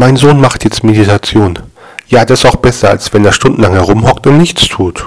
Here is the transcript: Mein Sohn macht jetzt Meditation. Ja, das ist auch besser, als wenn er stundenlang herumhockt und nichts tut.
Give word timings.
Mein 0.00 0.14
Sohn 0.14 0.40
macht 0.40 0.62
jetzt 0.62 0.84
Meditation. 0.84 1.58
Ja, 2.06 2.24
das 2.24 2.44
ist 2.44 2.46
auch 2.46 2.54
besser, 2.54 2.88
als 2.88 3.12
wenn 3.12 3.24
er 3.24 3.32
stundenlang 3.32 3.72
herumhockt 3.72 4.28
und 4.28 4.38
nichts 4.38 4.68
tut. 4.68 5.04